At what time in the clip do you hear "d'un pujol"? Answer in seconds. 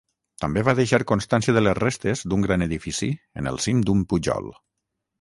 3.91-4.55